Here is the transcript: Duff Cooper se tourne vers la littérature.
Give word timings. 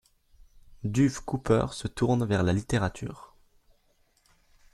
Duff 0.83 1.19
Cooper 1.19 1.67
se 1.73 1.87
tourne 1.87 2.25
vers 2.25 2.41
la 2.41 2.53
littérature. 2.53 3.35